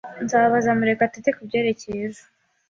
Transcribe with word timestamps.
Nzabaza 0.23 0.69
Murekatete 0.77 1.29
kubyerekeye 1.37 1.99
ejo. 2.07 2.23